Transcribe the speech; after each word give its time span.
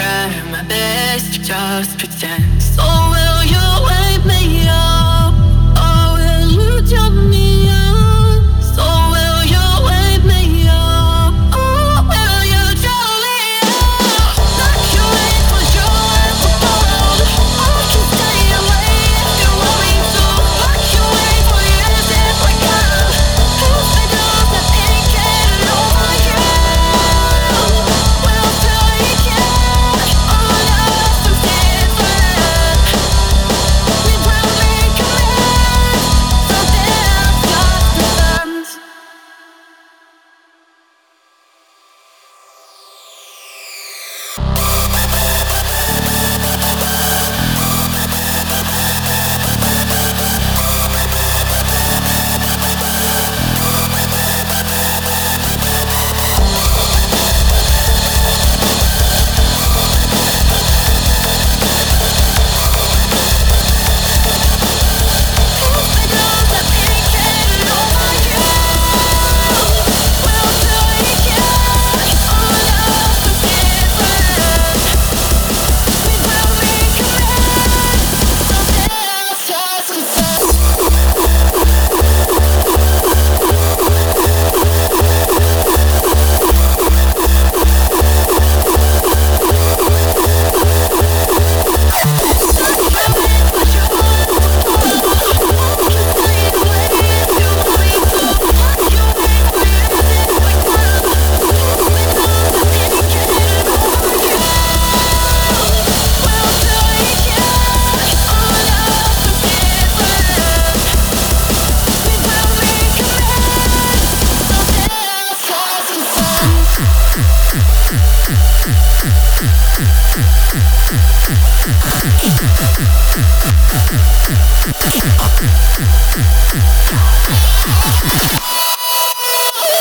try 0.00 0.50
my 0.50 0.62
best 0.62 1.34
to 1.34 1.40
just 1.40 1.98
pretend. 1.98 2.79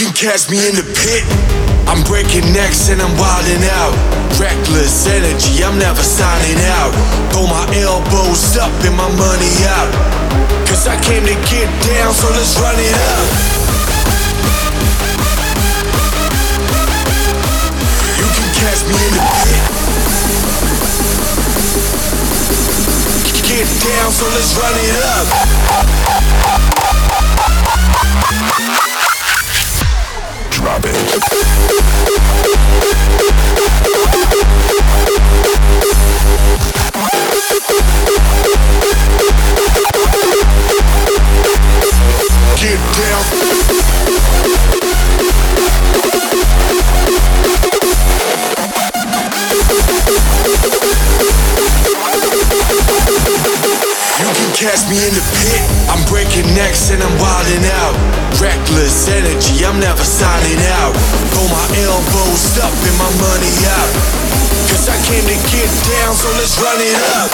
can 0.00 0.16
catch 0.16 0.48
me 0.48 0.56
in 0.64 0.72
the 0.80 0.86
pit. 1.04 1.28
I'm 1.84 2.00
breaking 2.08 2.56
necks 2.56 2.88
and 2.88 3.04
I'm 3.04 3.12
wilding 3.20 3.60
out. 3.76 3.92
Reckless 4.40 5.04
energy, 5.04 5.60
I'm 5.60 5.76
never 5.76 6.00
signing 6.00 6.56
out. 6.80 6.96
Throw 7.28 7.44
my 7.44 7.68
elbows 7.76 8.56
up 8.56 8.72
and 8.88 8.96
my 8.96 9.12
money 9.20 9.54
out. 9.76 9.92
Cause 10.64 10.88
I 10.88 10.96
came 11.04 11.20
to 11.28 11.36
get 11.52 11.68
down, 11.84 12.16
so 12.16 12.32
let's 12.32 12.56
run 12.56 12.80
it 12.80 12.96
up. 13.12 13.28
You 18.16 18.24
can 18.24 18.48
catch 18.56 18.80
me 18.88 18.96
in 18.96 19.12
the 19.20 19.24
pit. 19.44 19.60
Get 23.44 23.68
down, 23.84 24.08
so 24.16 24.24
let's 24.32 24.56
run 24.56 24.72
it 24.80 24.96
up 25.12 25.28
drop. 30.60 30.82
Get 42.56 42.78
down. 44.74 44.79
Catch 54.60 54.92
me 54.92 55.00
in 55.08 55.16
the 55.16 55.24
pit. 55.40 55.64
I'm 55.88 56.04
breaking 56.04 56.44
necks 56.52 56.92
and 56.92 57.00
I'm 57.00 57.16
wilding 57.16 57.64
out. 57.80 57.96
Reckless 58.36 59.08
energy, 59.08 59.64
I'm 59.64 59.80
never 59.80 60.04
signing 60.04 60.60
out. 60.76 60.92
Throw 61.32 61.48
my 61.48 61.64
elbows 61.80 62.60
up 62.60 62.68
and 62.68 62.96
my 63.00 63.08
money 63.24 63.56
out. 63.64 63.88
Cause 64.68 64.84
I 64.92 65.00
came 65.08 65.24
to 65.24 65.38
get 65.48 65.64
down, 65.88 66.12
so 66.12 66.28
let's 66.36 66.60
run 66.60 66.76
it 66.76 66.92
up. 67.24 67.32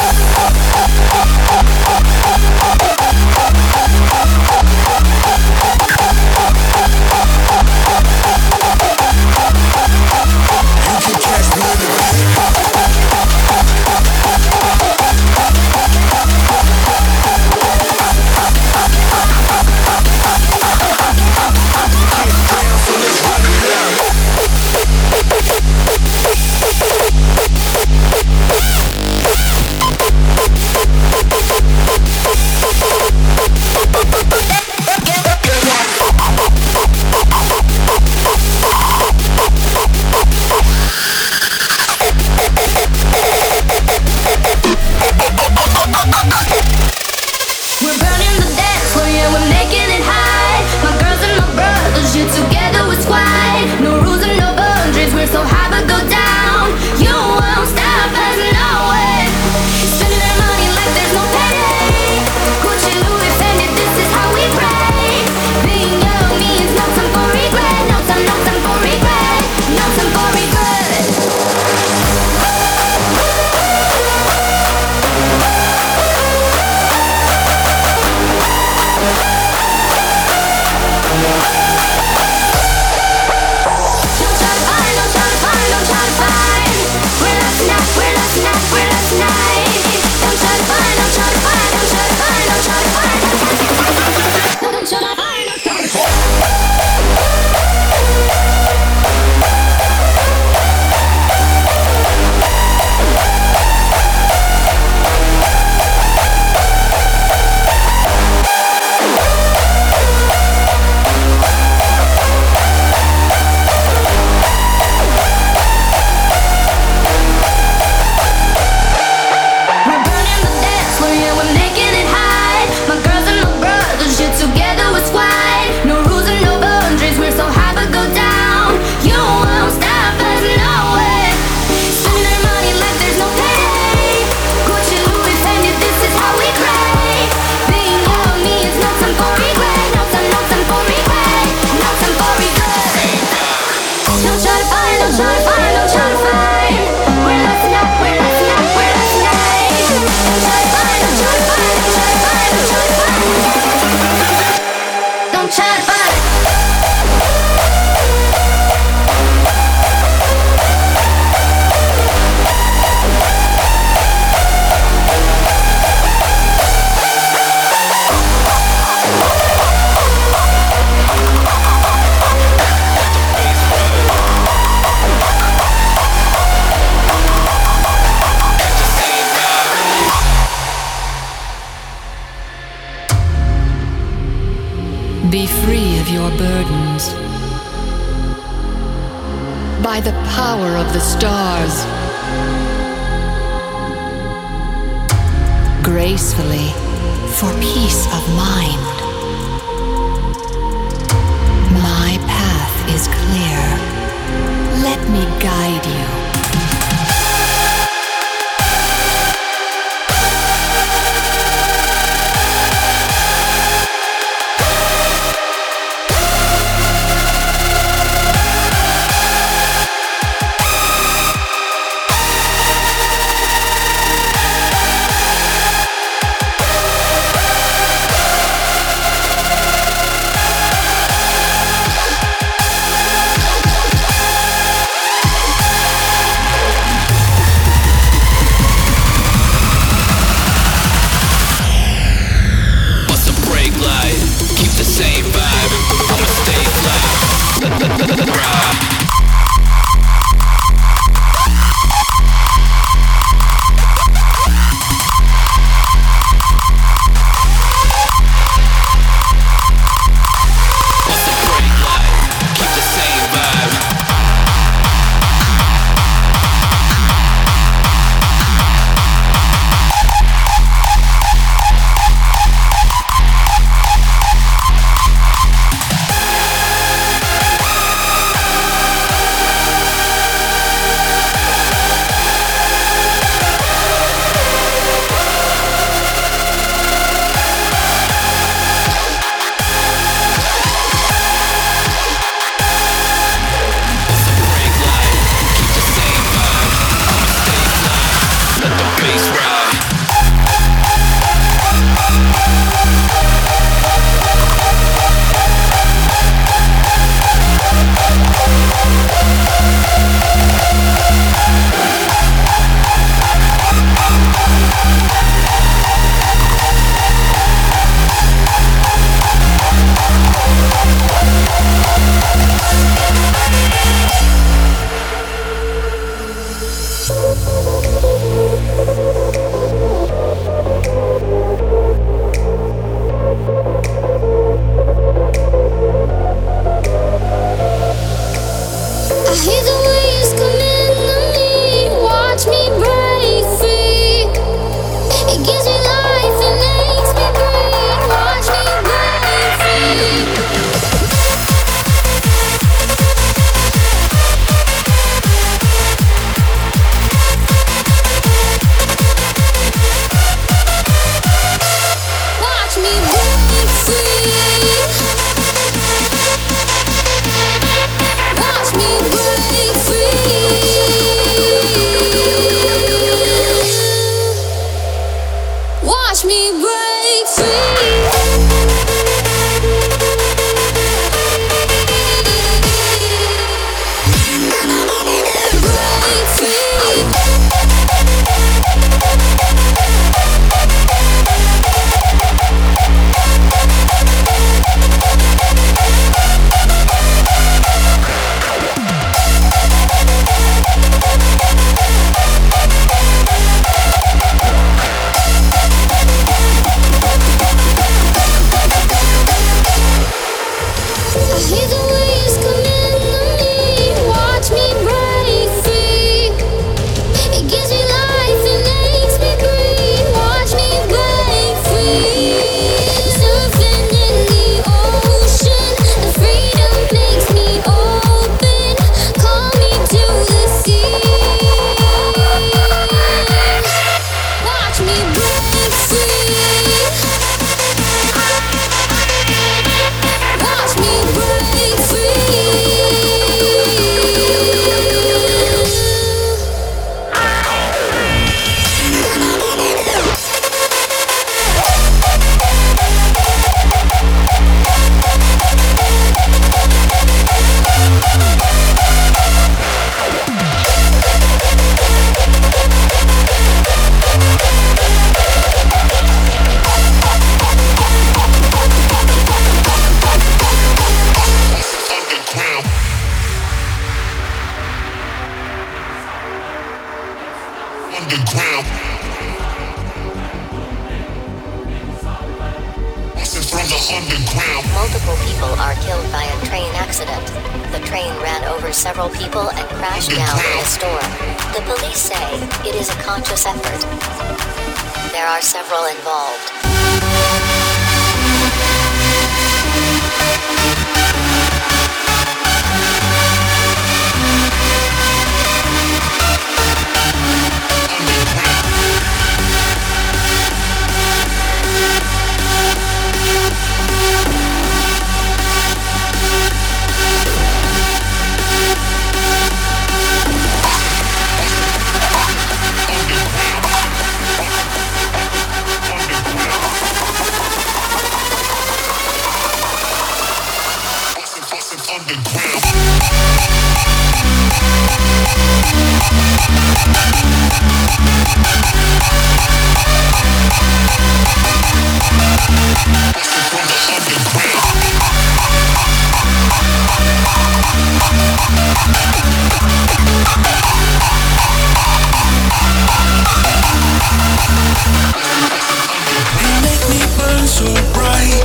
so 557.57 557.65
bright, 557.95 558.45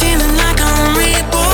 feeling 0.00 0.36
like 0.36 0.60
I'm 0.60 0.96
reborn. 0.96 1.53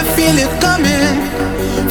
can 0.00 0.16
feel 0.16 0.36
it 0.40 0.52
coming. 0.60 1.12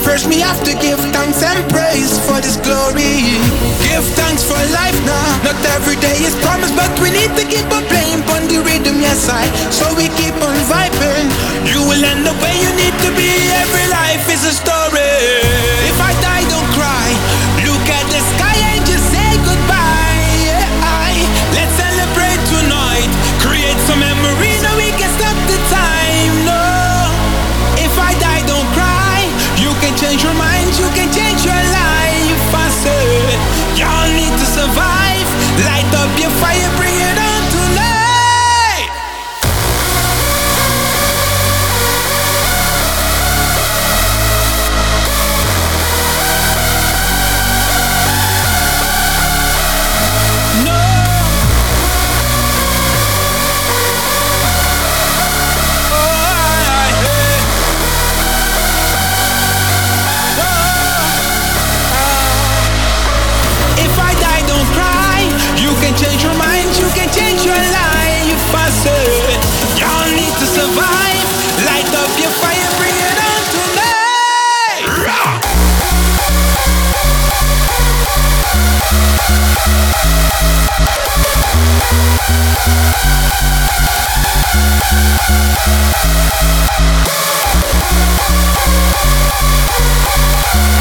First, 0.01 0.27
me 0.29 0.39
have 0.39 0.61
to 0.63 0.73
give 0.73 0.99
thanks 1.13 1.43
and 1.43 1.59
praise 1.69 2.17
for 2.25 2.41
this 2.41 2.57
glory. 2.57 3.37
Give 3.85 4.05
thanks 4.17 4.41
for 4.43 4.57
life 4.73 4.97
now. 5.05 5.29
Not 5.45 5.59
every 5.77 5.97
day 5.97 6.17
is 6.25 6.33
promised, 6.41 6.75
but 6.75 6.89
we 7.01 7.11
need 7.11 7.29
to 7.37 7.45
keep 7.45 7.67
on 7.69 7.85
playing 7.85 8.21
on 8.33 8.47
the 8.49 8.65
rhythm, 8.65 8.97
yes 9.01 9.29
I. 9.29 9.45
So 9.69 9.85
we 9.93 10.09
keep 10.17 10.33
on 10.41 10.57
vibing. 10.71 11.29
You 11.69 11.81
will 11.85 12.03
end 12.03 12.25
up 12.25 12.37
where 12.41 12.57
you 12.57 12.71
need 12.81 12.95
to 13.05 13.09
be. 13.13 13.29
Every 13.61 13.85
life 13.93 14.25
is 14.33 14.43
a 14.45 14.53
story. 14.53 14.78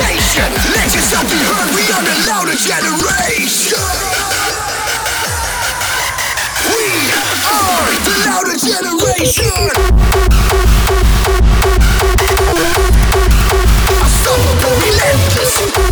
Reputation. 0.00 0.48
Legends 0.72 1.12
of 1.12 1.24
the 1.28 1.36
heard, 1.36 1.70
we 1.74 1.82
are 1.92 2.02
the 2.02 2.16
louder 2.26 2.56
generation. 2.56 3.80
We 6.68 6.88
are 7.12 7.94
the 8.04 8.14
louder 8.26 8.56
generation. 8.56 9.70
Unstoppable, 14.00 14.74
relentless. 14.80 15.89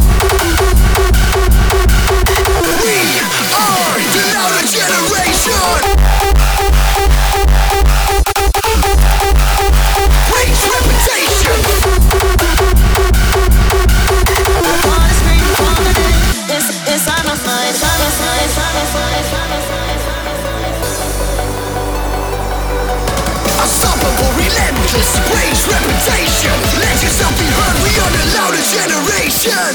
Reputation. 25.68 26.56
Legends 26.80 27.20
of 27.20 27.32
the 27.36 27.44
heard, 27.44 27.76
we 27.84 27.92
are 28.00 28.08
the 28.08 28.24
louder 28.36 28.64
generation. 28.64 29.74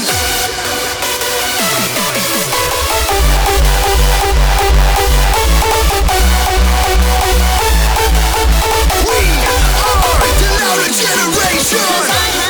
We 9.06 9.22
are 9.44 10.32
the 10.40 10.50
louder 10.58 10.90
generation. 10.90 12.43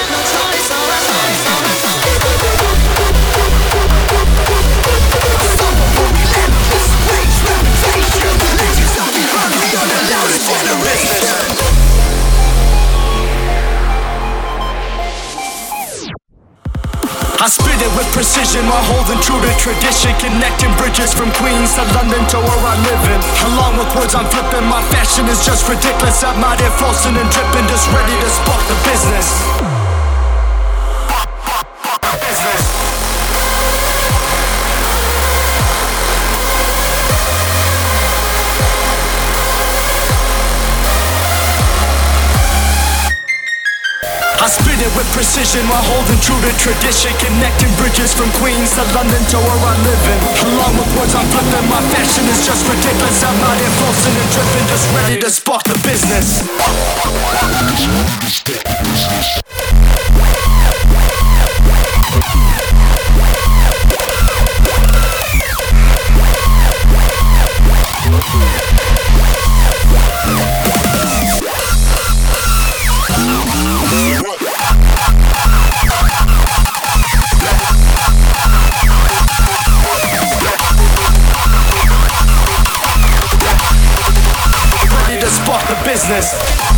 It 17.75 17.91
with 17.99 18.07
precision 18.15 18.63
while 18.71 18.87
holding 18.87 19.19
true 19.19 19.43
to 19.43 19.53
tradition. 19.59 20.15
Connecting 20.23 20.71
bridges 20.79 21.11
from 21.11 21.35
Queens 21.43 21.75
to 21.75 21.83
London 21.91 22.23
to 22.31 22.39
where 22.39 22.63
I 22.71 22.79
live 22.87 23.05
in. 23.11 23.21
Along 23.51 23.75
with 23.77 23.91
words 23.99 24.15
I'm 24.15 24.31
flipping, 24.31 24.65
my 24.71 24.81
fashion 24.95 25.27
is 25.27 25.45
just 25.45 25.69
ridiculous. 25.69 26.23
I'm 26.23 26.39
out 26.39 26.61
here 26.63 26.71
flossing 26.79 27.19
and 27.19 27.29
dripping, 27.35 27.67
just 27.67 27.91
ready 27.91 28.15
to 28.15 28.31
spark 28.31 28.63
the. 28.71 28.75
Business. 28.85 29.74
Spit 44.75 44.87
it 44.87 44.97
with 44.97 45.07
precision 45.13 45.63
while 45.69 45.83
holding 45.83 46.19
true 46.21 46.41
to 46.43 46.51
tradition. 46.59 47.13
Connecting 47.23 47.71
bridges 47.79 48.13
from 48.13 48.31
Queens 48.43 48.75
to 48.75 48.83
London 48.95 49.23
to 49.31 49.37
where 49.39 49.61
I 49.63 49.75
live 49.87 50.03
in. 50.11 50.19
Along 50.51 50.75
with 50.75 50.91
words 50.99 51.15
I'm 51.15 51.27
flipping, 51.31 51.69
my 51.71 51.81
fashion 51.95 52.27
is 52.27 52.45
just 52.47 52.67
ridiculous. 52.67 53.23
I'm 53.23 53.39
out 53.47 53.59
here 53.59 53.71
and 54.19 54.31
dripping, 54.35 54.67
just 54.67 54.87
ready 54.95 55.21
to 55.21 55.31
spark 55.31 55.63
the 55.65 55.79
business. 55.87 56.43
Ready 68.03 68.64
business. 85.95 86.74